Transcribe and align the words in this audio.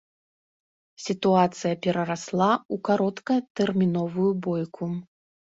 Сітуацыя 1.07 1.73
перарасла 1.87 2.49
ў 2.55 2.75
кароткатэрміновую 2.91 4.29
бойку. 4.49 4.91